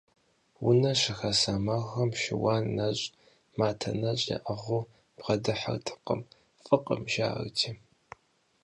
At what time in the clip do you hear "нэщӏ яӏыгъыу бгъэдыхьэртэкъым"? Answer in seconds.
4.01-6.21